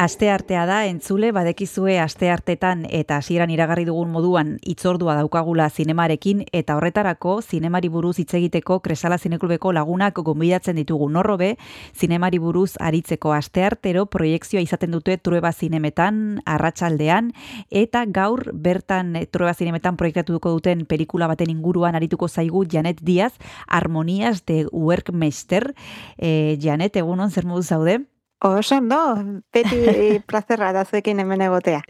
Aste 0.00 0.30
artea 0.30 0.62
da, 0.64 0.86
entzule, 0.88 1.28
badekizue 1.36 1.98
aste 2.00 2.30
artetan 2.32 2.86
eta 2.88 3.18
hasieran 3.20 3.50
iragarri 3.52 3.82
dugun 3.84 4.08
moduan 4.08 4.54
itzordua 4.64 5.12
daukagula 5.18 5.66
zinemarekin 5.68 6.38
eta 6.56 6.78
horretarako 6.78 7.34
zinemari 7.42 7.90
buruz 7.92 8.14
hitz 8.22 8.32
egiteko 8.38 8.78
Kresala 8.80 9.18
Zineklubeko 9.20 9.74
lagunak 9.76 10.16
gonbidatzen 10.24 10.78
ditugu 10.80 11.10
norrobe, 11.12 11.50
zinemari 11.92 12.40
buruz 12.40 12.78
aritzeko 12.80 13.34
aste 13.36 13.66
artero 13.66 14.06
proiektzioa 14.06 14.62
izaten 14.64 14.96
dute 14.96 15.18
trueba 15.18 15.52
zinemetan, 15.52 16.40
arratsaldean 16.46 17.34
eta 17.68 18.06
gaur 18.08 18.54
bertan 18.54 19.18
trueba 19.28 19.52
zinemetan 19.52 19.98
proiektatuko 20.00 20.54
duten 20.54 20.86
pelikula 20.86 21.28
baten 21.28 21.52
inguruan 21.52 22.00
arituko 22.00 22.28
zaigu 22.28 22.64
Janet 22.64 23.04
Diaz, 23.04 23.34
Harmonias 23.66 24.46
de 24.46 24.64
Workmeister. 24.72 25.74
Eh, 26.16 26.56
Janet, 26.58 26.96
egunon, 26.96 27.28
zer 27.28 27.44
modu 27.44 27.68
zaude? 27.68 27.98
Oso, 28.42 28.80
no, 28.80 29.42
beti 29.52 29.76
plazerra 30.28 30.70
da 30.72 30.86
zuekin 30.86 31.18
hemen 31.20 31.42
egotea. 31.44 31.82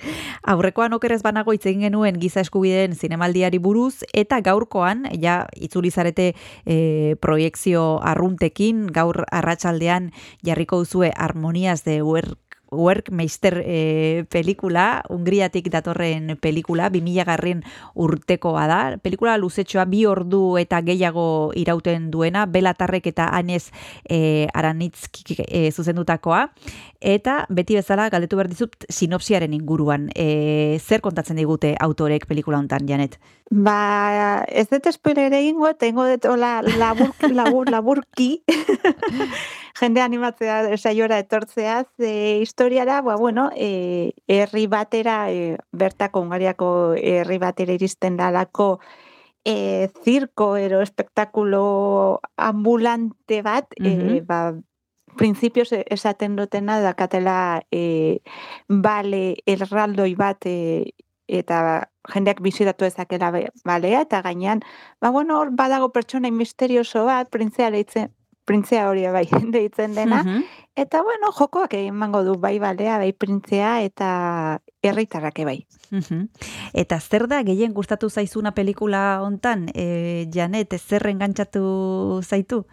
Aurrekoan 0.50 0.96
okerez 0.96 1.20
banago 1.22 1.54
hitz 1.54 1.62
egin 1.70 1.84
genuen 1.86 2.18
giza 2.18 2.42
eskubideen 2.42 2.96
zinemaldiari 2.98 3.60
buruz, 3.62 4.02
eta 4.10 4.40
gaurkoan, 4.42 5.06
ja, 5.22 5.44
itzulizarete 5.54 6.32
e, 6.66 7.14
proiektzio 7.22 8.00
arruntekin, 8.02 8.88
gaur 8.90 9.22
arratsaldean 9.30 10.10
jarriko 10.42 10.82
duzue 10.82 11.12
harmoniaz 11.14 11.84
de 11.86 12.00
huer 12.02 12.32
Workmeister 12.70 13.62
e, 13.64 14.24
pelikula, 14.30 15.02
Ungriatik 15.10 15.70
datorren 15.70 16.36
pelikula, 16.40 16.90
2000 16.90 17.24
garren 17.26 17.64
urtekoa 17.94 18.66
da. 18.70 18.80
Pelikula 19.02 19.36
luzetxoa 19.38 19.84
bi 19.90 20.04
ordu 20.06 20.58
eta 20.60 20.80
gehiago 20.86 21.52
irauten 21.58 22.10
duena, 22.10 22.46
Belatarrek 22.46 23.10
eta 23.10 23.30
Anez 23.36 23.70
e, 24.08 24.48
Aranitzki 24.54 25.40
e, 25.46 25.70
zuzendutakoa. 25.70 26.46
Eta 27.00 27.46
beti 27.48 27.78
bezala 27.78 28.10
galdetu 28.12 28.36
behar 28.36 28.50
dizut 28.52 28.86
sinopsiaren 28.88 29.54
inguruan. 29.56 30.10
E, 30.14 30.78
zer 30.80 31.00
kontatzen 31.00 31.38
digute 31.40 31.74
autorek 31.80 32.26
pelikula 32.28 32.60
hontan, 32.60 32.86
Janet? 32.88 33.18
Ba, 33.50 34.44
ez 34.46 34.68
dut 34.70 34.86
spoiler 34.94 35.32
egingo, 35.34 35.72
tengo 35.74 36.04
dut 36.06 36.28
labur, 36.38 37.10
labur, 37.34 37.70
laburki. 37.72 38.30
jende 39.80 40.00
animatzea 40.02 40.76
saiora 40.76 41.18
etortzea 41.18 41.84
ze 41.96 42.38
historiara 42.40 43.00
ba 43.02 43.16
bueno 43.16 43.50
eh 43.56 44.12
herri 44.28 44.66
batera 44.66 45.30
e, 45.32 45.56
bertako 45.72 46.20
Hungariako 46.20 46.94
herri 46.96 47.38
batera 47.38 47.72
iristen 47.72 48.16
dalako 48.16 48.80
e, 49.44 49.88
zirko 50.04 50.56
ero 50.56 50.82
espektakulo 50.82 52.20
ambulante 52.36 53.42
bat 53.42 53.66
e, 53.76 54.20
ba 54.20 54.54
principios 55.16 55.72
esaten 55.72 56.36
dutena 56.36 56.80
da 56.80 56.94
katela 56.94 57.62
e, 57.70 58.20
bale 58.68 59.36
erraldoi 59.46 60.14
bat 60.14 60.46
e, 60.46 60.92
eta 61.26 61.88
jendeak 62.12 62.40
bizitatu 62.42 62.84
ezakela 62.84 63.32
balea 63.64 64.00
eta 64.02 64.22
gainean 64.22 64.60
ba 65.00 65.10
bueno 65.10 65.38
hor 65.38 65.50
badago 65.52 65.92
pertsona 65.92 66.30
misterioso 66.30 67.04
bat 67.06 67.30
printzea 67.30 67.70
leitzen 67.70 68.10
printzea 68.50 68.88
hori 68.90 69.06
bai 69.14 69.26
deitzen 69.56 69.94
dena. 69.94 70.24
Eta 70.78 71.02
bueno, 71.02 71.32
jokoak 71.36 71.74
emango 71.74 72.22
du 72.24 72.36
bai 72.40 72.58
balea, 72.58 72.98
bai 72.98 73.12
printzea 73.12 73.80
eta 73.86 74.60
herritarrak 74.82 75.42
bai. 75.44 75.58
Eta 76.72 77.00
zer 77.00 77.26
da 77.28 77.42
gehien 77.42 77.74
gustatu 77.74 78.10
zaizuna 78.10 78.54
pelikula 78.54 79.20
hontan? 79.24 79.68
E, 79.74 80.26
Janet, 80.32 80.78
zer 80.78 81.06
engantzatu 81.10 82.22
zaitu? 82.22 82.64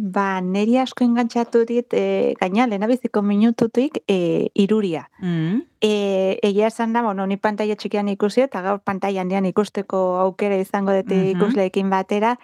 Ba, 0.00 0.40
neri 0.40 0.78
asko 0.78 1.04
engantzatu 1.04 1.66
dit, 1.68 1.92
e, 1.92 2.32
gaina, 2.40 2.66
lehenabiziko 2.70 3.20
minututik, 3.26 3.98
e, 4.08 4.48
iruria. 4.54 5.10
Mm. 5.18 5.60
E, 5.82 6.38
egia 6.46 6.70
esan 6.70 6.94
da, 6.94 7.02
bueno, 7.02 7.26
ni 7.26 7.36
pantalla 7.36 7.76
txikian 7.76 8.08
ikusi, 8.08 8.46
eta 8.46 8.62
gaur 8.64 8.80
pantalla 8.80 9.20
handian 9.20 9.44
ikusteko 9.50 10.00
aukera 10.22 10.56
izango 10.56 10.94
dut 10.96 11.10
mm 11.12 11.34
ikusleekin 11.34 11.90
batera, 11.90 12.38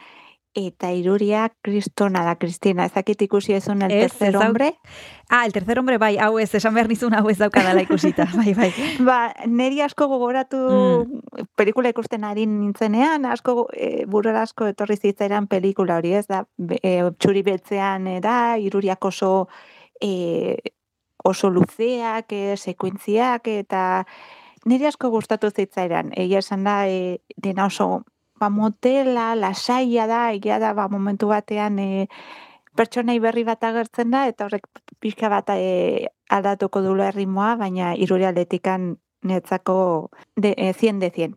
eta 0.57 0.89
iruria 0.97 1.51
kristona 1.63 2.23
da, 2.25 2.35
Kristina. 2.41 2.87
Ezakit 2.89 3.21
ikusi 3.27 3.53
ezun 3.53 3.83
el 3.85 3.93
tercer 3.93 4.37
hombre? 4.41 4.73
Ah, 5.29 5.45
el 5.45 5.53
tercer 5.53 5.79
hombre, 5.79 5.99
bai, 5.99 6.17
hau 6.17 6.39
ez, 6.41 6.49
esan 6.55 6.75
behar 6.75 6.89
nizun 6.89 7.15
hau 7.15 7.29
ez 7.29 7.37
daukadala 7.39 7.83
ikusita, 7.85 8.25
bai, 8.41 8.55
bai. 8.57 8.71
ba, 9.05 9.19
neri 9.47 9.83
asko 9.85 10.09
gogoratu 10.09 10.63
mm. 10.63 11.51
pelikula 11.61 11.93
ikusten 11.93 12.25
ari 12.25 12.47
nintzenean, 12.49 13.29
asko 13.29 13.67
e, 13.77 14.07
burura 14.09 14.47
asko 14.47 14.71
etorri 14.73 14.97
zitzairan 14.97 15.51
pelikula 15.51 16.01
hori, 16.01 16.15
ez 16.17 16.25
da, 16.31 16.47
e, 16.81 16.97
txuri 17.21 17.45
betzean 17.47 18.09
da, 18.25 18.57
iruriak 18.57 19.05
oso 19.05 19.49
e, 20.01 20.57
oso 21.27 21.53
luzeak, 21.53 22.33
e, 22.33 22.57
sekuentziak, 22.57 23.53
eta 23.61 23.83
niri 24.65 24.89
asko 24.89 25.13
gustatu 25.13 25.53
zitzairan, 25.53 26.15
egia 26.17 26.41
esan 26.41 26.65
da, 26.65 26.85
e, 26.89 27.19
dena 27.37 27.69
oso 27.69 28.07
ba, 28.41 28.51
motela, 28.51 29.35
lasaia 29.35 30.07
da, 30.07 30.33
egia 30.33 30.59
da, 30.63 30.73
ba, 30.75 30.89
momentu 30.93 31.31
batean 31.33 31.79
e, 31.79 32.07
pertsonai 32.77 33.19
berri 33.21 33.45
bat 33.45 33.65
agertzen 33.65 34.13
da, 34.13 34.27
eta 34.29 34.47
horrek 34.47 34.69
pixka 35.01 35.31
bat 35.33 35.51
e, 35.57 36.07
aldatuko 36.29 36.83
dula 36.85 37.11
errimoa, 37.13 37.55
baina 37.57 37.95
irure 37.97 38.29
aldetikan 38.29 38.95
netzako 39.27 39.79
de, 40.37 40.55
e, 40.57 40.73
100 40.73 41.01
de 41.01 41.11
100. 41.11 41.37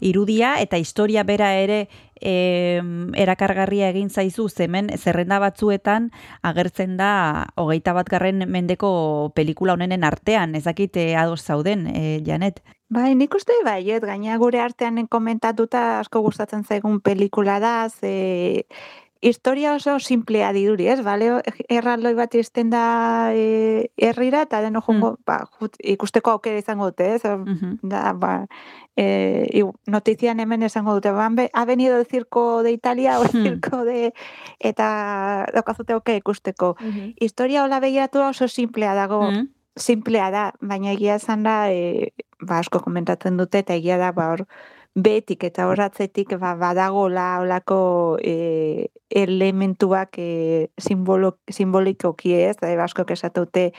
Irudia 0.00 0.54
eta 0.62 0.78
historia 0.80 1.24
bera 1.28 1.52
ere 1.60 1.88
e, 2.20 2.80
erakargarria 3.16 3.90
egin 3.90 4.10
zaizu 4.10 4.48
zemen 4.48 4.90
zerrenda 4.96 5.38
batzuetan 5.42 6.10
agertzen 6.42 6.96
da 6.96 7.46
hogeita 7.56 7.94
bat 7.96 8.08
garren 8.08 8.44
mendeko 8.48 9.32
pelikula 9.34 9.74
honenen 9.74 10.04
artean, 10.04 10.54
ezakite 10.54 11.14
ados 11.16 11.42
zauden, 11.42 11.86
e, 11.88 12.20
Janet? 12.26 12.62
Bai, 12.90 13.14
nik 13.14 13.34
uste 13.34 13.54
bai, 13.64 13.84
et, 13.94 14.02
gaina 14.02 14.36
gure 14.42 14.58
artean 14.60 15.06
komentatuta 15.06 16.00
asko 16.00 16.24
gustatzen 16.24 16.64
zaigun 16.64 16.98
pelikula 17.00 17.60
da, 17.62 17.74
ze 17.88 18.66
historia 19.20 19.74
oso 19.74 19.98
simplea 20.00 20.52
diduri, 20.52 20.88
ez? 20.88 21.00
Bale, 21.04 21.42
erraldoi 21.68 22.14
bat 22.16 22.34
izten 22.34 22.70
da 22.72 23.32
e, 23.36 23.90
herrira, 24.00 24.42
eta 24.48 24.62
deno 24.64 24.80
jongo, 24.80 25.12
mm. 25.12 25.24
ba, 25.28 25.68
ikusteko 25.94 26.36
aukera 26.36 26.60
izango 26.60 26.90
dute, 26.90 27.14
ez? 27.16 27.24
Mm 27.24 27.78
da, 27.82 28.12
ba, 28.16 28.46
e, 28.96 29.62
notizian 29.86 30.40
hemen 30.40 30.62
esango 30.62 30.94
dute, 30.96 31.12
ba, 31.12 31.28
ha 31.52 31.64
venido 31.64 31.98
el 31.98 32.06
circo 32.06 32.62
de 32.62 32.72
Italia, 32.72 33.18
o 33.20 33.24
el 33.24 33.30
mm. 33.32 33.42
circo 33.44 33.84
de... 33.84 34.12
Eta 34.58 35.46
daukazute 35.54 35.94
oke 35.94 36.16
ikusteko. 36.16 36.76
Mm 36.80 37.14
Historia 37.20 37.64
hola 37.64 37.80
begiatu 37.80 38.20
oso 38.24 38.48
simplea 38.48 38.94
dago, 38.94 39.22
mm 39.30 39.48
simplea 39.80 40.30
da, 40.30 40.52
baina 40.60 40.90
egia 40.92 41.14
esan 41.16 41.44
da, 41.46 41.70
e, 41.72 42.10
ba, 42.40 42.58
asko 42.58 42.80
komentatzen 42.84 43.36
dute, 43.38 43.62
eta 43.62 43.76
egia 43.78 43.96
da, 44.00 44.10
ba, 44.12 44.32
hor, 44.32 44.46
betik 44.94 45.44
eta 45.46 45.68
horratzetik 45.70 46.34
ba, 46.40 46.54
badagola 46.58 47.40
olako 47.40 48.18
e, 48.22 48.90
elementuak 49.10 50.18
e, 50.18 50.70
simbolo, 50.78 51.38
simbolikoki 51.48 52.34
ez, 52.34 52.56
da, 52.58 52.72
asko 52.84 53.06
kesatute, 53.06 53.70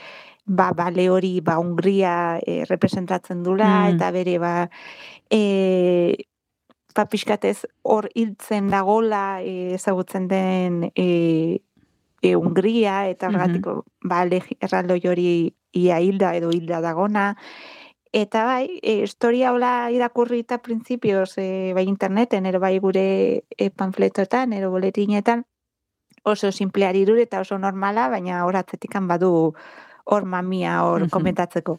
ba, 0.44 0.72
bale 0.72 1.08
hori, 1.10 1.40
ba, 1.44 1.58
Hungria 1.60 2.40
e, 2.40 2.64
representatzen 2.68 3.42
dula, 3.42 3.68
mm. 3.68 3.96
eta 3.96 4.10
bere, 4.14 4.38
ba, 4.40 4.54
e, 5.30 6.16
ba, 6.96 7.04
pixkatez 7.04 7.66
hor 7.82 8.08
hiltzen 8.14 8.70
dagola 8.72 9.42
e, 9.42 9.74
ezagutzen 9.76 10.28
den 10.32 10.88
e, 10.96 11.60
e, 12.22 12.34
Hungria, 12.36 13.06
eta 13.08 13.28
mm 13.28 13.36
-hmm. 13.36 13.82
ba, 14.08 14.24
erraldoi 14.60 15.02
hori 15.08 15.54
ia 15.72 16.00
hilda 16.00 16.34
edo 16.36 16.50
hilda 16.52 16.80
dagona. 16.80 17.36
Eta 18.12 18.44
bai, 18.44 18.78
e, 18.82 19.02
historia 19.02 19.52
hola 19.52 19.90
irakurri 19.90 20.42
eta 20.44 20.58
prinsipioz 20.60 21.38
e, 21.40 21.72
bai 21.72 21.86
interneten, 21.88 22.44
ero 22.44 22.60
bai 22.60 22.76
gure 22.78 23.04
e, 23.56 23.70
panfletotan, 23.70 24.52
ero 24.52 24.70
boletinetan, 24.70 25.46
oso 26.22 26.52
simpleari 26.52 27.06
dur 27.08 27.18
eta 27.24 27.40
oso 27.40 27.56
normala, 27.58 28.10
baina 28.12 28.44
horatzetikan 28.44 29.08
badu 29.08 29.32
hor 30.04 30.24
mamia 30.26 30.82
hor 30.84 31.08
komentatzeko. 31.10 31.78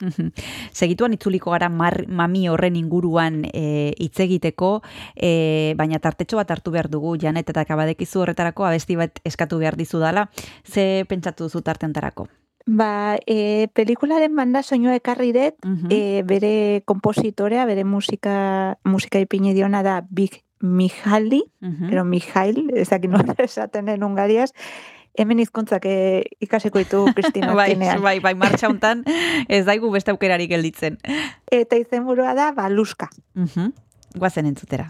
Segituan 0.82 1.14
itzuliko 1.14 1.52
gara 1.54 1.70
mami 1.70 2.48
horren 2.50 2.78
inguruan 2.80 3.44
e, 3.54 3.94
hitz 4.00 4.18
egiteko, 4.26 4.80
e, 5.16 5.76
baina 5.78 6.00
tartetxo 6.00 6.40
bat 6.42 6.50
hartu 6.50 6.74
behar 6.74 6.90
dugu, 6.90 7.18
janet 7.22 7.50
eta 7.54 7.66
kabadekizu 7.70 8.24
horretarako 8.24 8.66
abesti 8.66 8.98
bat 8.98 9.22
eskatu 9.24 9.60
behar 9.62 9.78
dizu 9.78 10.02
dala, 10.02 10.30
ze 10.66 11.06
pentsatu 11.10 11.46
duzu 11.46 11.62
tartentarako? 11.62 12.28
Ba, 12.66 13.18
e, 13.28 13.68
pelikularen 13.76 14.36
banda 14.36 14.64
soinua 14.64 14.96
ekarri 14.96 15.34
dut, 15.36 15.60
e, 15.92 16.24
bere 16.24 16.82
kompositorea, 16.86 17.66
bere 17.68 17.84
musika, 17.84 18.78
musika 18.88 19.20
ipini 19.20 19.54
diona 19.54 19.84
da 19.84 20.02
Big 20.10 20.44
Mihaili, 20.64 21.44
pero 21.60 22.06
Mihail, 22.06 22.70
ezak 22.84 23.04
inoa 23.04 23.36
esaten 23.38 23.86
den 23.92 24.04
Ungariaz, 24.04 24.54
hemen 25.20 25.44
izkontzak 25.44 25.86
e, 25.86 26.24
ikaseko 26.40 26.80
ditu 26.80 27.04
Kristina 27.18 27.54
bai, 27.54 27.76
bai, 27.76 28.20
bai, 28.24 28.34
martxa 28.34 28.72
hontan 28.72 29.04
ez 29.48 29.66
daigu 29.68 29.92
beste 29.92 30.16
aukerarik 30.16 30.50
gelditzen. 30.56 30.98
Eta 31.52 31.78
izenburua 31.78 32.34
da, 32.34 32.52
ba, 32.56 32.70
luska. 32.70 33.10
Uh 33.36 33.44
-huh. 33.44 33.72
Guazen 34.16 34.46
entzutera. 34.46 34.88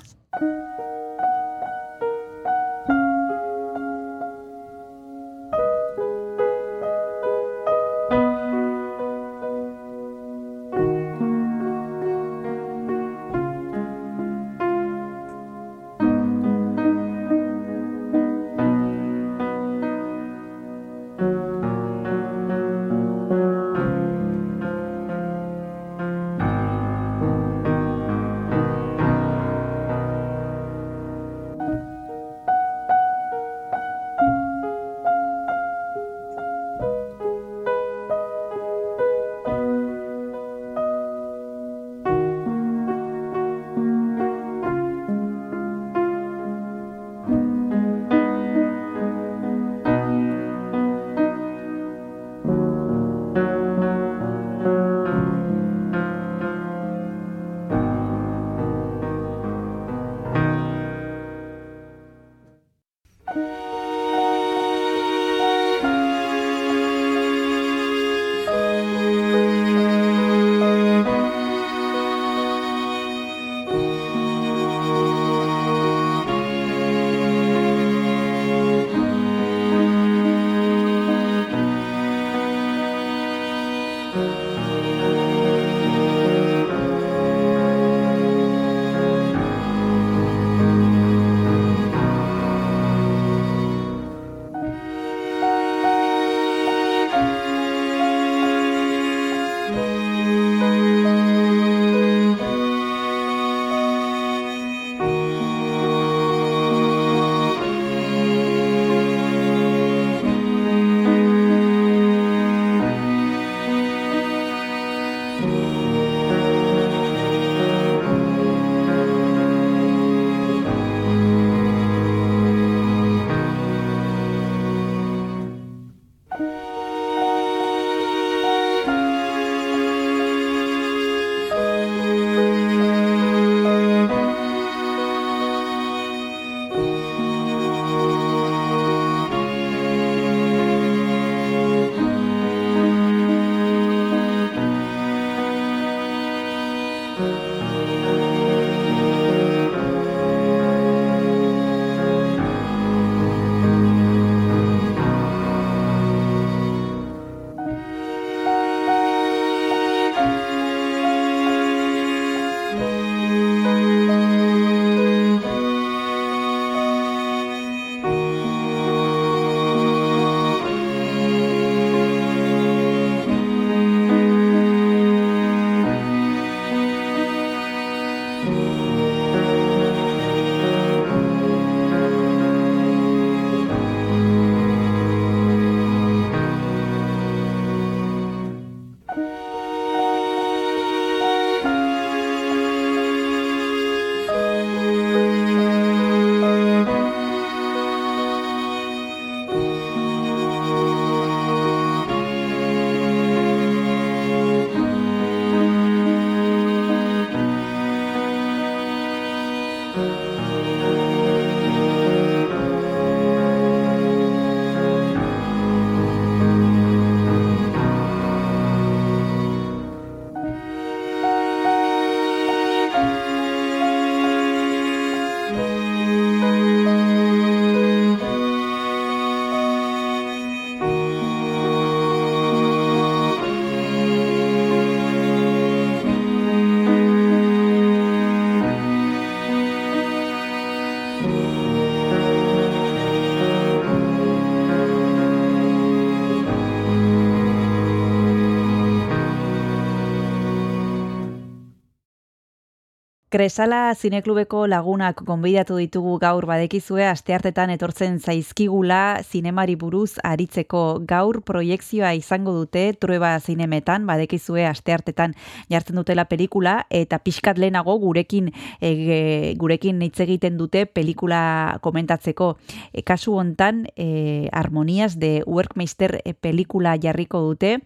Kresala 253.34 253.96
zineklubeko 253.98 254.68
lagunak 254.70 255.24
gonbidatu 255.26 255.80
ditugu 255.80 256.20
gaur 256.22 256.46
badekizue 256.46 257.08
asteartetan 257.10 257.72
etortzen 257.74 258.20
zaizkigula 258.22 259.24
zinemari 259.26 259.74
buruz 259.74 260.20
aritzeko. 260.22 261.00
Gaur 261.10 261.40
proiektzioa 261.42 262.12
izango 262.14 262.54
dute 262.54 262.84
trueba 262.94 263.32
zinemetan 263.40 264.06
badekizue 264.06 264.68
asteartetan 264.70 265.34
jartzen 265.74 265.98
dutela 265.98 266.28
pelikula 266.30 266.76
eta 266.94 267.18
pixkat 267.26 267.58
lehenago 267.58 267.96
gurekin 268.04 268.52
e, 268.78 269.56
gurekin 269.58 270.06
hitz 270.06 270.20
egiten 270.28 270.62
dute 270.62 270.86
pelikula 270.86 271.80
komentatzeko. 271.82 272.52
E, 272.94 273.02
kasu 273.02 273.34
hontan 273.42 273.88
e, 273.98 274.48
harmonias 274.54 275.18
de 275.18 275.40
workmeister 275.48 276.20
e, 276.22 276.36
pelikula 276.38 277.00
jarriko 277.02 277.42
dute. 277.48 277.80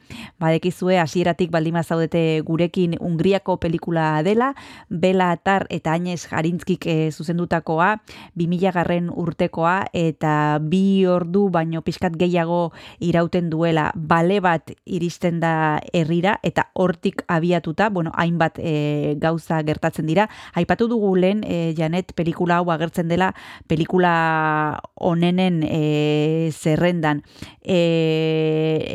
Badekizue 0.43 0.99
hasieratik 0.99 1.55
baldima 1.55 1.87
zaudete 1.87 2.41
gurekin 2.43 2.99
Hungriako 2.99 3.61
pelikula 3.63 4.11
dela. 4.27 4.51
Bela 4.89 5.36
Atar 5.37 5.67
eta 5.69 5.93
Añez 5.93 6.25
Jarintzkik 6.25 6.87
e, 6.89 7.11
zuzendutakoa, 7.11 8.01
2000 8.35 8.73
garren 8.73 9.11
urtekoa, 9.13 9.87
eta 9.93 10.57
bi 10.61 11.05
ordu 11.05 11.47
baino 11.53 11.83
pixkat 11.85 12.17
gehiago 12.17 12.71
irauten 12.99 13.51
duela 13.53 13.91
bale 13.95 14.39
bat 14.41 14.73
iristen 14.85 15.39
da 15.43 15.79
herrira 15.93 16.37
eta 16.43 16.69
hortik 16.73 17.21
abiatuta, 17.27 17.89
bueno, 17.93 18.11
hainbat 18.15 18.57
e, 18.59 19.15
gauza 19.21 19.61
gertatzen 19.67 20.07
dira. 20.09 20.27
Aipatu 20.57 20.87
dugu 20.89 21.13
lehen, 21.15 21.43
e, 21.45 21.73
Janet, 21.77 22.13
pelikula 22.17 22.59
hau 22.61 22.71
agertzen 22.73 23.07
dela, 23.07 23.33
pelikula 23.67 24.79
onenen 24.95 25.61
e, 25.63 26.49
zerrendan. 26.51 27.23
E, 27.61 27.79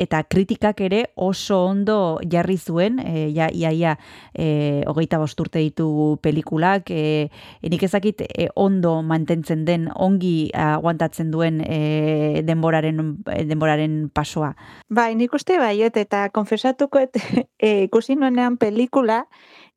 eta 0.02 0.24
kritikak 0.24 0.80
ere 0.82 1.04
oso 1.14 1.62
ondo 1.68 2.18
jarri 2.28 2.58
zuen, 2.58 2.98
e, 2.98 3.30
ja, 3.36 3.48
ia, 3.52 3.72
ia, 3.72 3.96
e, 4.34 4.82
hogeita 4.90 5.20
bosturte 5.22 5.62
ditu 5.62 6.18
pelikulak, 6.32 6.90
e, 6.90 7.28
enik 7.62 7.84
ezakit 7.84 8.24
e, 8.24 8.48
ondo 8.56 8.96
mantentzen 9.04 9.66
den, 9.68 9.88
ongi 9.94 10.50
aguantatzen 10.56 11.30
duen 11.30 11.60
e, 11.60 12.42
denboraren, 12.48 13.02
denboraren 13.48 14.08
pasoa. 14.14 14.54
Bai, 14.88 15.12
nik 15.18 15.34
uste 15.36 15.60
baiet, 15.60 15.96
eta 16.00 16.28
konfesatuko 16.32 17.02
et, 17.04 17.20
e, 17.60 17.84
ikusi 17.88 18.16
nuenean 18.16 18.56
pelikula, 18.56 19.26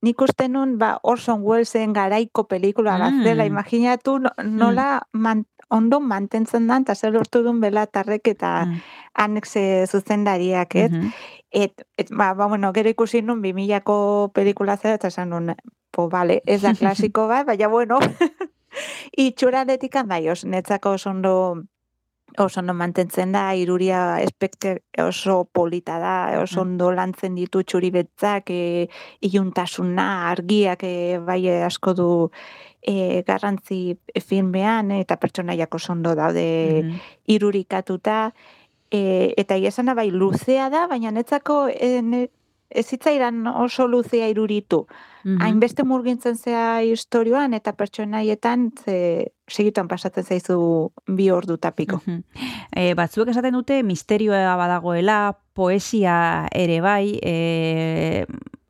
nik 0.06 0.22
uste 0.22 0.48
nun 0.52 0.78
ba, 0.80 0.96
Orson 1.04 1.44
Wellesen 1.44 1.94
garaiko 1.96 2.46
pelikula 2.48 2.98
mm. 2.98 3.24
bat 3.26 3.46
imaginatu 3.46 4.20
nola 4.22 5.02
mm. 5.14 5.46
ondo 5.74 6.00
mantentzen 6.00 6.68
dan, 6.70 6.86
eta 6.86 6.96
zer 6.96 7.16
lortu 7.16 7.42
duen 7.44 7.62
belatarrek 7.64 8.28
eta 8.36 8.66
mm. 8.66 8.84
anexe 9.26 9.64
zuzendariak, 9.90 10.76
et? 10.76 10.92
Mm 10.92 11.02
-hmm. 11.02 11.34
Et, 11.56 11.72
et 11.98 12.10
ba, 12.12 12.34
ba, 12.34 12.48
bueno, 12.48 12.74
gero 12.74 12.90
ikusi 12.90 13.22
nun 13.22 13.42
bimilako 13.42 14.30
pelikula 14.36 14.76
zera, 14.76 14.96
eta 14.96 15.08
esan 15.08 15.30
nun, 15.30 15.54
po, 15.96 16.10
vale, 16.12 16.42
ez 16.46 16.60
da 16.66 16.76
klasiko 16.76 17.28
bat, 17.32 17.46
baina, 17.48 17.70
bueno, 17.72 18.00
itxura 19.28 19.64
detikan, 19.68 20.10
bai, 20.12 20.26
os, 20.30 20.44
netzako 20.44 20.98
oso 20.98 21.14
ondo, 21.14 21.36
oso 22.44 22.60
ondo 22.60 22.76
mantentzen 22.76 23.32
da, 23.32 23.46
iruria 23.56 24.20
espekte 24.24 24.76
oso 25.00 25.46
polita 25.48 25.98
da, 26.04 26.16
oso 26.42 26.60
mm. 26.60 26.68
ondo 26.68 26.92
lantzen 26.92 27.40
ditu 27.40 27.64
txuri 27.64 27.94
betzak, 27.96 28.52
e, 28.52 28.90
iuntasuna, 29.32 30.10
argiak, 30.34 30.84
e, 30.84 31.22
bai, 31.24 31.40
asko 31.64 31.96
du, 31.96 32.10
e, 32.84 33.24
garrantzi 33.28 33.96
filmean, 34.20 34.92
eta 35.00 35.16
pertsonaiak 35.22 35.80
oso 35.80 35.96
ondo 35.96 36.16
daude 36.18 36.46
mm 36.84 37.12
irurikatuta, 37.26 38.30
E, 38.94 39.34
eta 39.42 39.56
iesana 39.58 39.96
bai 39.98 40.12
luzea 40.14 40.70
da, 40.70 40.86
baina 40.88 41.10
netzako 41.12 41.56
e, 41.74 42.02
ne, 42.06 42.20
ez 42.70 42.86
zitzaidan 42.88 43.46
oso 43.48 43.88
luzea 43.88 44.28
iruritu. 44.30 44.86
Mm 45.26 45.42
Hainbeste 45.42 45.84
murgintzen 45.84 46.36
zea 46.38 46.82
historioan 46.86 47.54
eta 47.58 47.74
pertsonaietan 47.74 48.72
ze, 48.84 48.98
segituan 49.50 49.88
pasatzen 49.88 50.24
zaizu 50.24 50.58
bi 51.08 51.30
ordu 51.32 51.58
tapiko. 51.58 52.02
Mm 52.06 52.22
e, 52.76 52.94
batzuek 52.94 53.32
esaten 53.32 53.54
dute 53.54 53.82
misterioa 53.84 54.56
badagoela, 54.60 55.38
poesia 55.54 56.48
ere 56.54 56.82
bai, 56.82 57.20
e, 57.24 58.26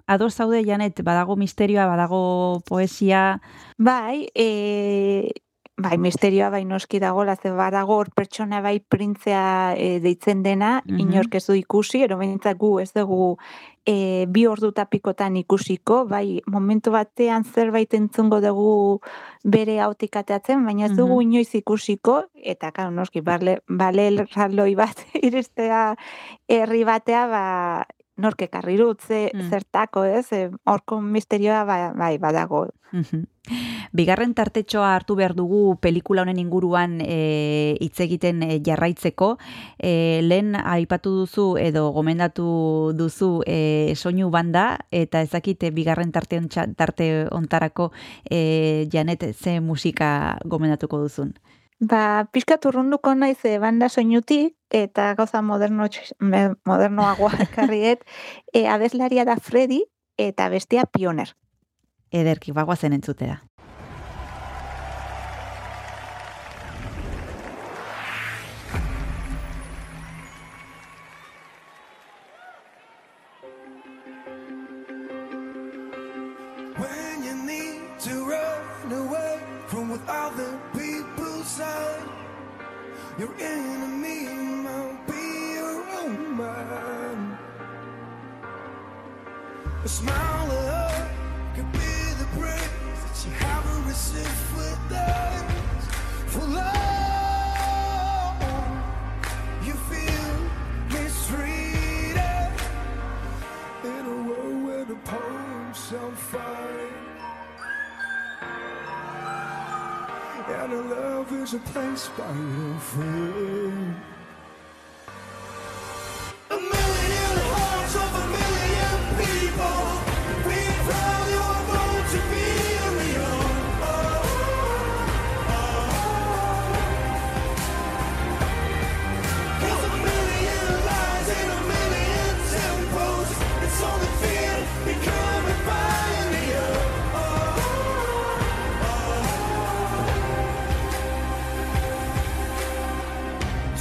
ados 0.08 0.36
zaude 0.36 0.62
janet, 0.64 1.02
badago 1.04 1.36
misterioa, 1.36 1.88
badago 1.90 2.62
poesia... 2.68 3.42
Bai, 3.78 4.30
e, 4.36 5.32
bai, 5.78 5.98
misterioa 6.00 6.50
bai 6.50 6.64
noski 6.66 7.00
dago, 7.04 7.26
laze 7.28 7.52
badago 7.52 7.98
hor 8.00 8.10
pertsona 8.16 8.62
bai 8.64 8.80
printzea 8.80 9.76
e, 9.76 10.00
deitzen 10.00 10.44
dena, 10.44 10.82
mm 10.86 10.96
-hmm. 10.96 11.02
inork 11.02 11.36
ez 11.36 11.46
du 11.48 11.54
ikusi, 11.54 12.04
ero 12.04 12.18
gu 12.18 12.80
ez 12.80 12.92
dugu 12.94 13.38
e, 13.86 14.26
bi 14.28 14.46
ordu 14.48 14.72
tapikotan 14.72 15.36
ikusiko, 15.38 16.06
bai, 16.06 16.42
momentu 16.48 16.92
batean 16.92 17.44
zerbait 17.44 17.94
entzungo 17.94 18.42
dugu 18.42 19.02
bere 19.44 19.80
autikateatzen, 19.80 20.66
baina 20.66 20.86
ez 20.86 20.96
dugu 20.96 21.22
inoiz 21.22 21.54
ikusiko, 21.56 22.24
eta 22.34 22.72
karo, 22.72 22.92
noski, 22.92 23.22
bale, 23.22 23.60
bale 23.68 24.28
raloi 24.36 24.76
bat 24.76 25.06
iristea 25.28 25.96
herri 26.48 26.84
batea, 26.84 27.28
ba, 27.28 27.86
norke 28.18 28.48
karrirutze, 28.48 29.30
mm. 29.34 29.50
zertako, 29.50 30.06
ez? 30.06 30.32
E, 30.32 30.50
horko 30.64 31.02
misterioa 31.02 31.64
bai, 31.68 31.80
bai 31.98 32.16
badago. 32.22 32.66
Bigarren 33.96 34.34
tartetxoa 34.34 34.94
hartu 34.96 35.18
behar 35.20 35.36
dugu 35.36 35.76
pelikula 35.84 36.24
honen 36.24 36.40
inguruan 36.40 36.98
e, 37.04 37.76
hitz 37.84 38.00
egiten 38.06 38.42
e, 38.44 38.60
jarraitzeko. 38.66 39.36
E, 39.78 40.22
lehen 40.24 40.56
aipatu 40.56 41.12
duzu 41.22 41.48
edo 41.62 41.90
gomendatu 41.96 42.94
duzu 42.96 43.44
e, 43.46 43.94
soinu 43.96 44.32
banda 44.32 44.66
eta 44.92 45.22
ezakite 45.26 45.72
bigarren 45.76 46.12
tarte, 46.16 46.40
tarte 46.76 47.10
ontarako 47.32 47.92
e, 48.30 48.88
janet 48.92 49.28
ze 49.34 49.60
musika 49.60 50.40
gomendatuko 50.46 51.04
duzun. 51.04 51.36
Ba, 51.80 52.28
pixka 52.32 52.58
turrunduko 52.58 53.14
naiz 53.16 53.44
e, 53.44 53.58
banda 53.60 53.90
soinutik, 53.90 54.56
eta 54.72 55.14
gauza 55.16 55.42
moderno, 55.42 55.88
modernoagoa 56.66 57.48
karriet, 57.56 58.06
e, 58.54 58.68
abeslaria 58.68 59.26
da 59.26 59.36
Freddy, 59.36 59.84
eta 60.18 60.50
bestia 60.50 60.86
Pioner. 60.86 61.36
ederki 62.16 62.54
bagoazen 62.56 62.94
entzutea. 62.94 63.42
And 110.66 110.74
a 110.74 110.82
love 110.82 111.32
is 111.32 111.54
a 111.54 111.60
place 111.60 112.10
by 112.18 112.32
your 112.34 112.80
friend. 112.80 113.96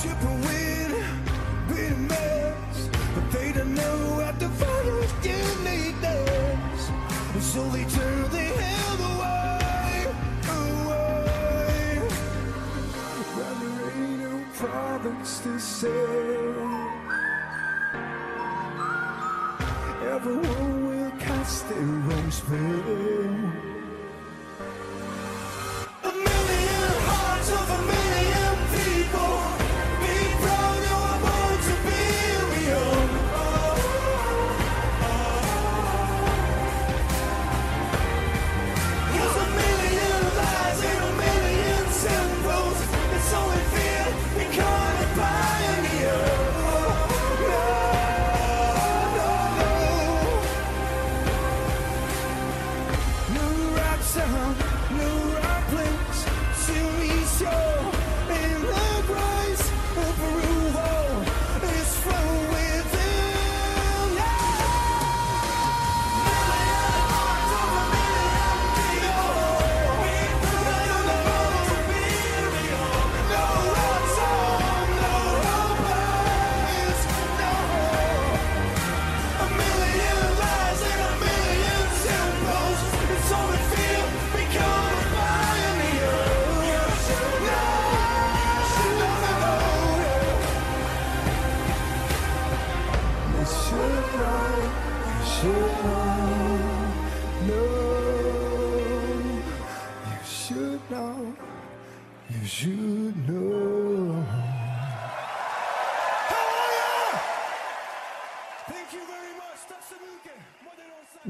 Chip 0.04 0.20
and 0.20 0.44
win, 0.44 0.90
be 1.66 1.80
a 1.86 1.96
mess, 1.96 2.90
but 3.14 3.26
they 3.32 3.52
don't 3.52 3.74
know 3.74 4.20
at 4.20 4.38
the 4.38 4.48
virus 4.48 5.10
you 5.24 5.40
need 5.64 5.94
this. 6.02 6.90
And 7.32 7.42
so 7.42 7.66
they 7.70 7.84
turn 7.84 8.30
their 8.30 8.54
head 8.54 9.00
away, 9.12 10.06
away. 10.60 12.00
When 13.34 13.54
there 13.60 13.90
ain't 13.96 14.18
no 14.20 14.44
products 14.52 15.38
to 15.38 15.58
sell, 15.58 15.90
everyone 20.14 20.86
will 20.86 21.12
cast 21.12 21.66
their 21.70 21.78
own 21.80 22.30
spell. 22.30 23.73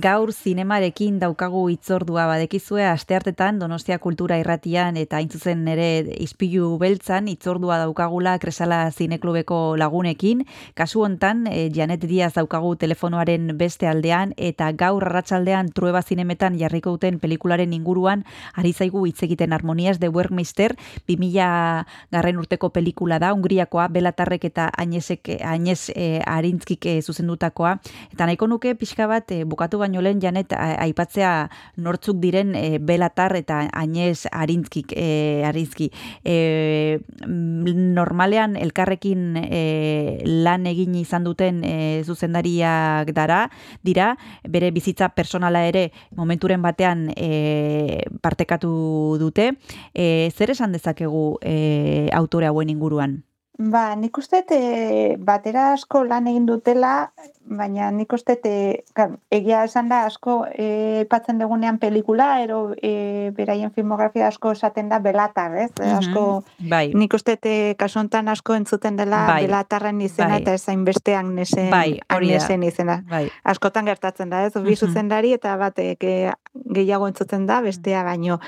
Gaur 0.05 0.35
zinemarekin 0.37 1.15
daukagu 1.17 1.63
itzordua 1.73 2.27
badekizue 2.29 2.83
asteartetan 2.85 3.57
Donostia 3.57 3.97
Kultura 4.05 4.37
Irratian 4.37 4.99
eta 5.01 5.17
hain 5.17 5.31
zuzen 5.33 5.63
ere 5.73 5.87
Ispilu 6.21 6.75
Beltzan 6.77 7.31
itzordua 7.33 7.79
daukagula 7.81 8.35
Kresala 8.43 8.91
Zineklubeko 8.93 9.79
lagunekin. 9.81 10.43
Kasu 10.77 11.07
hontan 11.07 11.47
e, 11.49 11.71
Janet 11.73 12.05
Diaz 12.05 12.35
daukagu 12.37 12.75
telefonoaren 12.77 13.55
beste 13.57 13.89
aldean 13.89 14.35
eta 14.37 14.69
gaur 14.77 15.07
arratsaldean 15.09 15.71
Trueba 15.73 16.03
Zinemetan 16.03 16.61
jarriko 16.61 16.93
duten 16.99 17.17
pelikularen 17.23 17.73
inguruan 17.73 18.27
ari 18.53 18.75
zaigu 18.75 19.07
hitz 19.09 19.23
egiten 19.25 19.57
Harmonias 19.57 20.03
de 20.05 20.13
Werkmeister 20.13 20.77
2000 21.09 21.87
garren 22.13 22.43
urteko 22.45 22.69
pelikula 22.77 23.23
da 23.25 23.33
Hungriakoa 23.33 23.89
Belatarrek 23.89 24.45
eta 24.53 24.69
Ainesek 24.77 25.33
Aines 25.41 25.89
e, 25.97 26.21
Arintzkik 26.27 26.93
e, 26.93 27.01
zuzendutakoa. 27.01 27.79
Eta 28.13 28.29
nahiko 28.29 28.53
nuke 28.53 28.77
pixka 28.77 29.09
bat 29.09 29.33
e, 29.33 29.45
bukatu 29.49 29.81
baino 29.81 29.94
lehen 30.03 30.21
janet 30.23 30.53
aipatzea 30.57 31.49
nortzuk 31.77 32.19
diren 32.23 32.55
e, 32.55 32.79
Belatar 32.79 33.35
eta 33.37 33.61
Aines 33.73 34.27
Arintzkik 34.31 34.95
e, 34.97 35.43
Arintzki. 35.47 35.91
E, 36.25 36.99
mm, 37.27 37.95
normalean 37.95 38.57
elkarrekin 38.57 39.37
e, 39.43 40.23
lan 40.25 40.67
egin 40.71 40.95
izan 40.99 41.25
duten 41.25 41.63
e, 41.65 42.03
zuzendariak 42.05 43.13
dara, 43.15 43.45
dira, 43.83 44.15
bere 44.49 44.71
bizitza 44.75 45.11
personala 45.15 45.65
ere 45.69 45.91
momenturen 46.17 46.63
batean 46.63 47.11
e, 47.17 48.03
partekatu 48.23 48.73
dute. 49.21 49.53
E, 49.93 50.31
zer 50.35 50.55
esan 50.55 50.73
dezakegu 50.73 51.39
e, 51.43 52.09
autore 52.15 52.51
hauen 52.51 52.73
inguruan? 52.73 53.23
Ba, 53.57 53.95
nik 53.95 54.19
uste 54.19 54.41
e, 54.51 55.15
batera 55.23 55.69
asko 55.77 56.01
lan 56.03 56.27
egin 56.27 56.43
dutela, 56.49 57.13
baina 57.47 57.87
nik 57.95 58.11
uste 58.17 58.35
e, 58.43 58.83
egia 59.31 59.61
esan 59.69 59.87
da 59.89 60.01
asko 60.09 60.41
e, 60.51 61.05
patzen 61.07 61.39
dugunean 61.39 61.79
pelikula, 61.79 62.41
ero 62.43 62.73
e, 62.83 63.31
beraien 63.37 63.71
filmografia 63.71 64.27
asko 64.27 64.51
esaten 64.59 64.89
da 64.91 64.99
belatar, 64.99 65.55
ez? 65.55 65.71
Mhm. 65.79 65.95
Asko, 66.01 66.25
Bai. 66.69 66.89
nik 66.99 67.15
uste 67.15 67.39
e, 67.47 67.77
kasu 67.79 68.01
honetan 68.03 68.29
asko 68.35 68.57
entzuten 68.59 68.97
dela 68.99 69.23
Bai. 69.29 69.45
belatarren 69.47 70.01
izena 70.03 70.35
Bai. 70.35 70.43
eta 70.43 70.55
ezain 70.59 70.83
bestean 70.85 71.31
nesen, 71.39 71.71
Bai. 71.71 72.01
Agnesen 72.09 72.67
izena. 72.67 73.05
Bai. 73.09 73.29
Askotan 73.45 73.87
gertatzen 73.87 74.31
da, 74.35 74.43
ez? 74.49 74.53
Bi 74.55 74.75
Mhm. 74.75 74.81
zuzendari 74.83 75.33
eta 75.33 75.55
batek 75.57 76.03
e, 76.03 76.33
gehiago 76.75 77.07
entzuten 77.07 77.47
da, 77.47 77.61
bestea 77.63 78.03
baino. 78.03 78.41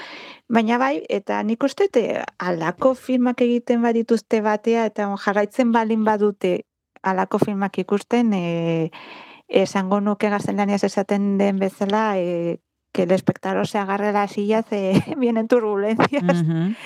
Baina 0.49 0.79
bai, 0.79 1.01
eta 1.11 1.41
nik 1.43 1.65
uste 1.67 1.89
te, 1.91 2.03
alako 2.39 2.95
filmak 2.95 3.41
egiten 3.43 3.83
badituzte 3.83 4.41
batea, 4.45 4.85
eta 4.93 5.09
jarraitzen 5.25 5.73
balin 5.75 6.05
badute 6.07 6.61
alako 7.03 7.39
filmak 7.43 7.79
ikusten, 7.83 8.31
e, 8.35 8.91
esango 9.49 9.99
nuke 10.01 10.31
gaztelaniaz 10.31 10.85
esaten 10.87 11.37
den 11.39 11.59
bezala, 11.59 12.19
e, 12.19 12.61
que 12.93 13.03
el 13.03 13.11
espectador 13.11 13.67
se 13.67 13.79
agarre 13.79 14.13
la 14.13 14.27
silla, 14.29 14.63
ze 14.63 14.93
vienen 15.19 15.49
turbulencias, 15.49 16.23
Mhm. 16.45 16.77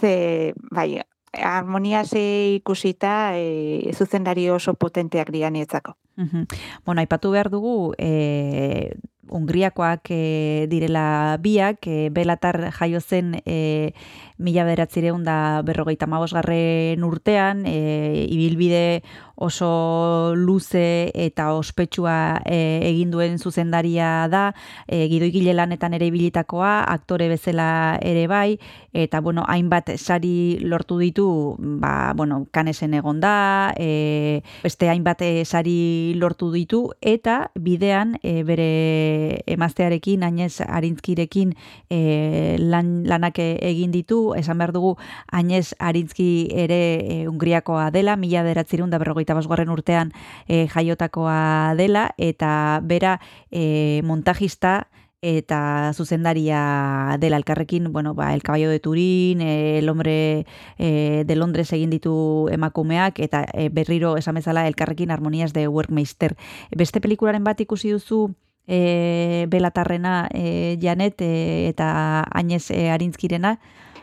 ze, 0.00 0.54
bai, 0.70 1.00
harmonia 1.32 2.04
ze 2.04 2.54
ikusita 2.54 3.36
e, 3.36 3.90
zuzendari 3.94 4.48
oso 4.50 4.74
potenteak 4.74 5.30
dira 5.30 5.50
nietzako. 5.50 5.96
Mhm. 6.16 6.46
Bueno, 6.86 7.00
aipatu 7.00 7.30
behar 7.30 7.50
dugu, 7.50 7.94
e, 7.98 8.94
Ungriakoak 9.30 10.10
e, 10.10 10.66
direla 10.70 11.36
biak, 11.40 11.86
e, 11.86 12.08
Belatar 12.10 12.70
jaio 12.72 13.00
zen 13.00 13.36
e, 13.44 13.94
mila 14.38 14.64
beratzireun 14.64 15.24
da 15.26 15.62
berrogeita 15.66 16.06
mabosgarren 16.06 17.04
urtean, 17.04 17.64
e, 17.66 18.26
ibilbide 18.28 19.02
oso 19.38 20.34
luze 20.34 21.10
eta 21.14 21.52
ospetsua 21.54 22.42
e, 22.44 22.82
egin 22.90 23.12
duen 23.14 23.38
zuzendaria 23.38 24.26
da, 24.28 24.52
e, 24.86 25.06
gidoigile 25.08 25.54
lanetan 25.54 25.94
ere 25.94 26.08
ibilitakoa, 26.10 26.82
aktore 26.90 27.28
bezala 27.30 27.98
ere 28.02 28.26
bai, 28.26 28.58
eta 28.92 29.20
bueno, 29.22 29.44
hainbat 29.46 29.94
sari 29.96 30.58
lortu 30.60 30.98
ditu, 30.98 31.28
ba, 31.58 32.12
bueno, 32.18 32.46
kanesen 32.50 32.94
egon 32.98 33.20
da, 33.22 33.72
e, 33.78 34.42
beste 34.64 34.90
hainbat 34.90 35.22
e, 35.22 35.44
sari 35.44 36.14
lortu 36.18 36.50
ditu, 36.52 36.82
eta 37.00 37.52
bidean 37.54 38.18
e, 38.22 38.42
bere 38.42 39.44
emaztearekin, 39.46 40.26
Añez 40.26 40.60
Arintzkirekin 40.66 41.54
e, 41.90 42.56
lan, 42.58 43.04
lanak 43.06 43.38
egin 43.38 43.94
ditu, 43.94 44.34
esan 44.34 44.58
behar 44.58 44.74
dugu 44.74 44.96
Añez 45.30 45.76
Arintzki 45.78 46.48
ere 46.50 46.82
e, 47.06 47.22
Ungriakoa 47.30 47.92
dela, 47.94 48.16
mila 48.18 48.42
beratzirun 48.42 48.90
da 48.90 48.98
berrogeita 48.98 49.27
basgarren 49.34 49.68
urtean 49.68 50.12
e, 50.46 50.68
jaiotakoa 50.68 51.74
dela, 51.76 52.10
eta 52.16 52.80
bera 52.84 53.18
e, 53.50 54.00
montajista, 54.04 54.88
eta 55.20 55.92
zuzendaria 55.94 57.16
dela 57.18 57.36
elkarrekin, 57.36 57.92
bueno, 57.92 58.14
ba, 58.14 58.34
El 58.34 58.42
Caballo 58.42 58.70
de 58.70 58.78
Turín, 58.78 59.40
eh, 59.40 59.78
El 59.78 59.88
Hombre 59.88 60.46
eh, 60.78 61.24
de 61.26 61.36
Londres 61.36 61.72
egin 61.72 61.90
ditu 61.90 62.48
emakumeak, 62.52 63.18
eta 63.18 63.44
eh, 63.52 63.68
berriro 63.68 64.16
esan 64.16 64.36
bezala 64.38 64.66
elkarrekin 64.68 65.10
Armonias 65.10 65.52
de 65.52 65.66
Workmeister. 65.66 66.36
Beste 66.70 67.00
pelikularen 67.00 67.42
bat 67.44 67.60
ikusi 67.60 67.90
duzu 67.90 68.34
eh, 68.68 69.46
Belatarrena 69.48 70.28
eh, 70.32 70.78
Janet 70.80 71.20
eh, 71.20 71.68
eta 71.68 72.24
Añez 72.30 72.70
eh, 72.70 72.90
Arintzkirena? 72.90 73.58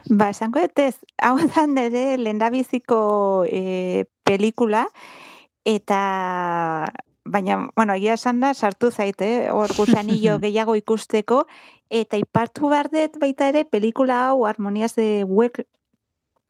Ba, 0.10 0.30
esango 0.30 0.60
dut 0.62 0.80
ez, 0.80 0.96
hau 1.24 1.38
da 1.42 1.66
nire 1.68 2.18
lendabiziko 2.22 3.46
eh, 3.50 4.06
pelikula, 4.24 4.86
eta 5.66 6.92
baina, 7.26 7.70
bueno, 7.76 7.96
egia 7.98 8.14
esan 8.20 8.40
da, 8.44 8.54
sartu 8.54 8.92
zaite, 8.92 9.50
hor 9.50 9.72
gusanillo 9.78 10.38
gehiago 10.44 10.76
ikusteko, 10.78 11.46
eta 11.90 12.18
ipartu 12.22 12.70
behar 12.70 12.92
dut 12.94 13.18
baita 13.22 13.50
ere, 13.50 13.66
pelikula 13.66 14.28
hau, 14.28 14.46
harmoniaz 14.46 14.94
de 14.96 15.24
work, 15.26 15.64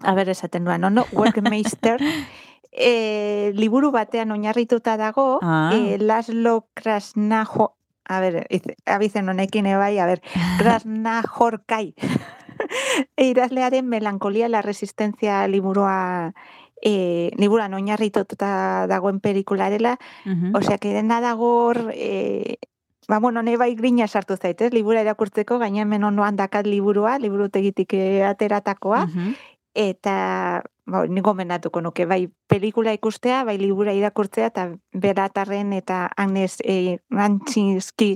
a 0.03 0.13
ber, 0.15 0.29
esaten 0.29 0.65
duan, 0.67 0.81
no, 0.83 0.89
no, 0.89 1.05
workmeister, 1.15 2.01
e, 2.75 3.53
liburu 3.55 3.93
batean 3.95 4.31
oinarrituta 4.35 4.97
dago, 4.99 5.39
Ah. 5.41 5.71
e, 5.73 5.97
Laszlo 6.03 6.67
Krasnajo, 6.75 7.71
a 8.09 8.19
ber, 8.19 8.41
iz- 8.51 8.75
abizen 8.85 9.29
honekin 9.31 9.65
ebai, 9.71 9.95
a 9.99 10.05
ber, 10.11 10.19
Krasnajorkai, 10.59 11.93
idazlearen 13.17 13.85
melankolia 13.87 14.49
la 14.49 14.61
resistencia 14.61 15.47
liburua 15.47 16.33
e, 16.81 17.31
liburan 17.37 17.73
oinarrituta 17.73 18.85
dagoen 18.87 19.19
pelikularela, 19.19 19.97
Mhm. 20.25 20.55
osea, 20.55 20.77
que 20.77 20.93
dena 20.93 21.21
dagor, 21.21 21.91
e, 21.95 22.57
ba, 23.07 23.19
bueno, 23.19 23.41
ne 23.41 23.57
bai 23.57 23.75
grina 23.75 24.07
sartu 24.07 24.35
zaitez, 24.37 24.73
libura 24.73 25.01
irakurtzeko, 25.01 25.57
gaina 25.59 25.81
hemen 25.81 26.03
onoan 26.03 26.35
dakat 26.35 26.65
liburua, 26.67 27.17
liburutegitik 27.19 27.93
eh, 27.93 28.25
ateratakoa, 28.25 29.05
Mhm. 29.07 29.35
Eta 29.75 30.63
ba, 30.85 31.03
nik 31.09 31.23
gomendatuko 31.25 31.81
nuke, 31.81 32.05
bai 32.09 32.27
pelikula 32.49 32.93
ikustea, 32.95 33.43
bai 33.47 33.57
libura 33.59 33.93
irakurtzea, 33.93 34.49
eta 34.53 34.67
beratarren 34.93 35.73
eta 35.75 36.05
Agnes 36.15 36.57
e, 36.63 36.99
Rantzinski 37.11 38.11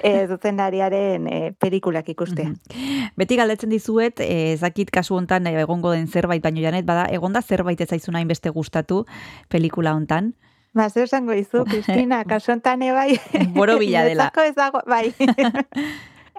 e, 0.00 0.12
zuzendariaren 0.30 1.28
e, 1.28 1.40
pelikulak 1.60 2.08
ikustea. 2.12 2.50
Mhm. 2.50 3.12
Beti 3.16 3.38
galdetzen 3.38 3.70
dizuet, 3.72 4.20
eh, 4.20 4.52
ez 4.54 4.60
dakit 4.60 4.90
kasu 4.90 5.16
hontan 5.16 5.46
eh, 5.46 5.54
egongo 5.62 5.92
den 5.92 6.08
zerbait, 6.08 6.42
baino 6.42 6.60
janet, 6.60 6.86
bada, 6.88 7.06
egonda 7.12 7.42
zerbait 7.42 7.80
ez 7.80 7.88
zaizuna 7.88 8.18
hainbeste 8.18 8.50
gustatu 8.50 9.04
pelikula 9.48 9.94
hontan. 9.94 10.34
Ba, 10.76 10.90
zer 10.90 11.06
esango 11.06 11.32
dizu, 11.32 11.64
Kristina, 11.70 12.24
kasu 12.24 12.52
honetan 12.52 12.80
bai. 12.92 13.16
Borobila 13.54 14.04
dela. 14.08 14.28
Niretzako 14.28 14.50
ez 14.50 14.54
dago, 14.56 14.82
bai. 14.86 15.14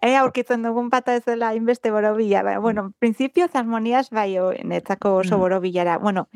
Ea 0.01 0.19
aurkitzen 0.21 0.61
dugun 0.63 0.89
pata 0.89 1.15
ez 1.15 1.23
dela 1.25 1.53
inbeste 1.55 1.91
borobila. 1.91 2.43
Ba, 2.43 2.59
bueno, 2.59 2.91
principioz 2.99 3.55
armoniaz 3.55 4.09
bai, 4.11 4.37
o, 4.39 4.51
netzako 4.63 5.15
oso 5.23 5.35
Mm. 5.37 5.39
borobilara. 5.39 5.97
Bueno, 5.97 6.27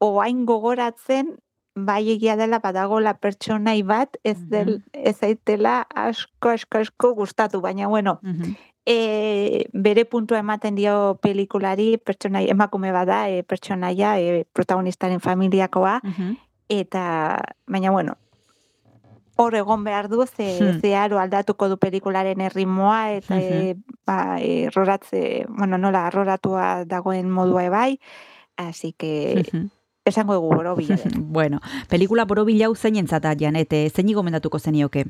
oain 0.00 0.44
gogoratzen, 0.46 1.36
bai 1.74 2.08
egia 2.10 2.36
dela 2.36 2.58
badagola 2.58 3.14
pertsonai 3.20 3.82
bat, 3.82 4.16
ez, 4.24 4.38
del, 4.48 4.82
ez 4.92 5.16
zaitela 5.18 5.86
asko, 5.94 6.48
asko, 6.50 6.78
asko 6.78 7.14
gustatu, 7.14 7.60
baina 7.60 7.86
bueno, 7.88 8.18
Mhm. 8.22 8.54
e, 8.86 9.66
bere 9.72 10.04
puntua 10.04 10.38
ematen 10.38 10.74
dio 10.74 11.18
pelikulari, 11.20 11.98
pertsonai, 11.98 12.48
emakume 12.50 12.92
bada, 12.92 13.28
e, 13.28 13.42
pertsonaia, 13.42 14.18
e, 14.20 14.44
protagonistaren 14.52 15.20
familiakoa, 15.20 16.00
Mhm. 16.04 16.36
eta 16.68 17.40
baina 17.66 17.90
bueno 17.90 18.16
hor 19.36 19.54
egon 19.54 19.84
behar 19.84 20.08
du 20.08 20.24
ze 20.26 20.72
Hmm. 20.72 20.80
zeharo 20.80 21.18
aldatuko 21.18 21.68
du 21.68 21.76
pelikularen 21.76 22.40
erritmoa 22.40 23.12
eta 23.12 23.38
e, 23.40 23.76
ba 24.06 24.38
erroratze 24.40 25.44
bueno 25.48 25.78
nola 25.78 26.06
erroratua 26.08 26.84
dagoen 26.84 27.30
modua 27.30 27.64
ebai 27.64 28.00
así 28.56 28.92
que 28.92 29.44
Mhm. 29.52 29.68
esango 30.06 30.34
dugu 30.34 30.54
borobila 30.54 30.96
dela. 30.96 31.10
bueno, 31.20 31.60
pelikula 31.88 32.24
borobila 32.24 32.66
hau 32.66 32.74
zeinentzat 32.74 33.22
da, 33.22 33.34
Janete, 33.36 33.90
zeini 33.90 34.14
gomendatuko 34.14 34.58
zenioke? 34.58 35.04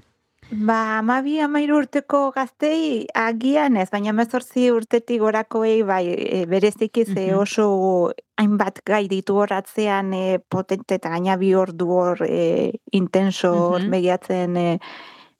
Ba, 0.50 0.98
amabi 1.00 1.40
amairu 1.42 1.80
urteko 1.80 2.30
gaztei 2.30 3.08
agian 3.18 3.76
ez, 3.80 3.88
baina 3.90 4.12
mezortzi 4.14 4.68
urtetik 4.70 5.18
gorakoei 5.18 5.80
bai 5.82 6.04
e, 6.06 6.44
bereziki 6.46 7.02
ze 7.04 7.34
oso 7.34 8.12
hainbat 8.38 8.78
gai 8.86 9.08
ditu 9.10 9.40
horratzean 9.42 10.14
e, 10.14 10.38
potente 10.38 11.00
eta 11.00 11.10
gaina 11.10 11.34
bi 11.36 11.50
ordu 11.58 11.90
hor 11.90 12.22
e, 12.28 12.78
intenso 12.92 13.50
hor 13.72 13.88
begiatzen 13.90 14.56
e, 14.56 14.78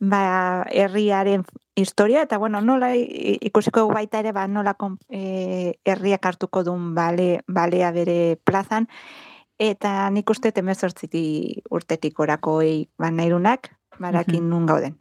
ba, 0.01 0.67
herriaren 0.75 1.47
historia, 1.77 2.23
eta 2.27 2.39
bueno, 2.39 2.61
nola 2.61 2.91
ikusiko 2.97 3.87
baita 3.93 4.19
ere, 4.25 4.33
ba, 4.33 4.49
nola 4.49 4.75
kon- 4.75 4.99
e, 5.09 5.79
herriak 5.85 6.27
hartuko 6.27 6.65
duen 6.65 6.95
bale, 6.99 7.45
balea 7.47 7.93
bere 7.93 8.41
plazan, 8.43 8.89
eta 9.59 10.11
nik 10.11 10.31
uste 10.31 10.51
temezortziti 10.53 11.63
urtetik 11.71 12.19
orakoei 12.19 12.89
ba, 12.99 13.13
nahirunak, 13.13 13.71
barakin 13.99 14.43
Mhm. 14.43 14.51
nun 14.51 14.67
gauden. 14.67 14.97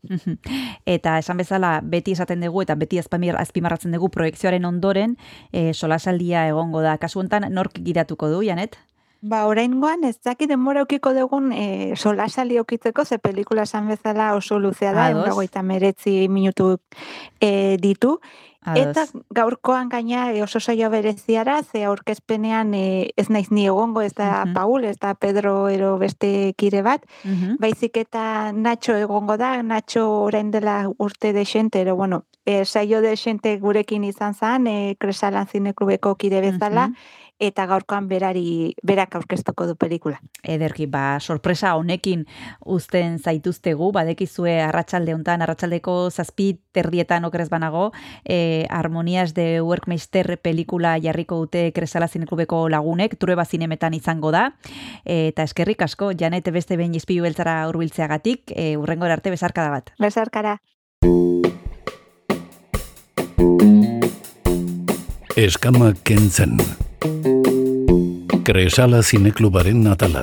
Eta 0.85 1.17
esan 1.19 1.37
bezala 1.37 1.81
beti 1.83 2.11
esaten 2.11 2.41
dugu 2.41 2.61
eta 2.61 2.75
beti 2.75 2.99
azpamir, 2.99 3.35
azpimarratzen 3.35 3.91
dugu 3.91 4.09
proiekzioaren 4.09 4.65
ondoren 4.65 5.17
e, 5.51 5.73
solasaldia 5.73 6.47
egongo 6.47 6.81
da. 6.81 6.97
Kasu 6.97 7.19
hontan 7.19 7.47
nork 7.53 7.79
gidatuko 7.81 8.29
du, 8.29 8.41
Janet? 8.43 8.77
Ba, 9.25 9.47
oraingoan 9.49 10.03
ez 10.03 10.19
dakit 10.21 10.49
denbora 10.49 10.83
ukiko 10.83 11.13
dugun 11.13 11.51
e, 11.51 11.95
solasali 11.95 12.59
okitzeko, 12.59 13.05
ze 13.05 13.17
pelikula 13.17 13.63
esan 13.63 13.87
bezala 13.87 14.35
oso 14.35 14.59
luzea 14.59 14.93
da, 14.93 15.09
egun 15.09 15.65
meretzi 15.65 16.27
minutu 16.29 16.77
e, 17.41 17.77
ditu. 17.81 18.19
Ados. 18.65 18.85
Eta 18.87 19.05
gaurkoan 19.29 19.89
gaina 19.89 20.31
e, 20.33 20.41
oso 20.43 20.59
saio 20.59 20.89
bereziara, 20.89 21.61
ze 21.63 21.83
aurkezpenean 21.85 22.73
e, 22.73 23.11
ez 23.15 23.29
naiz 23.29 23.51
ni 23.51 23.65
egongo, 23.67 24.01
ez 24.01 24.13
da 24.15 24.45
Mhm. 24.45 24.53
Paul, 24.53 24.83
ez 24.85 24.97
da 24.99 25.13
Pedro 25.13 25.69
ero 25.69 25.97
beste 25.97 26.53
kire 26.57 26.81
bat, 26.81 27.05
Mhm. 27.23 27.57
baizik 27.59 27.97
eta 27.97 28.51
Nacho 28.51 28.95
egongo 28.95 29.37
da, 29.37 29.61
Nacho 29.63 30.23
orain 30.23 30.51
dela 30.51 30.89
urte 30.97 31.33
desente, 31.33 31.81
ero 31.81 31.95
bueno, 31.95 32.23
e, 32.45 32.65
saio 32.65 33.01
desente 33.01 33.57
gurekin 33.59 34.03
izan 34.03 34.33
zan, 34.33 34.67
e, 34.67 34.95
Kresalan 34.99 35.47
zineklubeko 35.47 36.15
kide 36.15 36.41
bezala, 36.41 36.87
Mhm. 36.87 36.95
Eta 37.39 37.65
gaurkoan 37.67 38.07
berari, 38.07 38.75
berak 38.83 39.15
aurkeztuko 39.15 39.67
du 39.67 39.75
pelikula. 39.75 40.19
Ederki, 40.43 40.85
ba, 40.87 41.19
sorpresa 41.19 41.75
honekin 41.75 42.25
uzten 42.61 43.17
zaituztegu, 43.19 43.91
badekizue 43.95 44.61
arratsalde 44.63 45.13
hontan, 45.13 45.43
arratsaldeko 45.43 46.09
zazpi 46.11 46.53
terdietan 46.75 47.25
okerez 47.27 47.49
banago, 47.49 47.91
e, 48.23 48.65
Harmonias 48.69 49.33
de 49.33 49.61
Workmeister 49.61 50.37
pelikula 50.37 50.95
jarriko 51.01 51.41
dute 51.43 51.71
Kresala 51.75 52.07
Zineklubeko 52.07 52.69
lagunek, 52.69 53.17
trueba 53.19 53.45
zinemetan 53.45 53.93
izango 53.93 54.31
da, 54.31 54.53
e, 55.03 55.27
eta 55.33 55.43
eskerrik 55.43 55.81
asko, 55.81 56.13
Janet 56.17 56.51
beste 56.55 56.77
behin 56.77 56.95
izpilu 56.95 57.27
beltzara 57.27 57.67
urbiltzeagatik, 57.69 58.55
e, 58.55 58.75
urrengora 58.77 59.19
arte 59.19 59.33
bezarkada 59.33 59.69
bat. 59.69 59.91
Besarkara. 59.99 60.59
Eskama 65.35 65.91
kentzen. 66.07 66.55
Kresala 68.45 69.01
zineklubaren 69.01 69.87
atala. 69.89 70.21